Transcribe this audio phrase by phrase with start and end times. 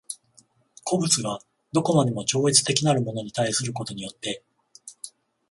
[0.83, 1.37] 個物が
[1.73, 4.41] 何処までも超越的なるものに対することによって